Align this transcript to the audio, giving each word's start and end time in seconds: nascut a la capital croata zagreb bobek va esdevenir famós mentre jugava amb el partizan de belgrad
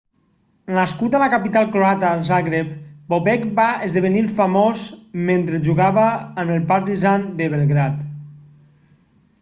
nascut 0.75 1.17
a 1.17 1.19
la 1.23 1.27
capital 1.33 1.67
croata 1.75 2.09
zagreb 2.29 2.71
bobek 3.13 3.43
va 3.59 3.67
esdevenir 3.89 4.25
famós 4.41 4.87
mentre 5.29 5.61
jugava 5.69 6.09
amb 6.25 6.57
el 6.57 6.67
partizan 6.75 7.31
de 7.43 7.53
belgrad 7.57 8.03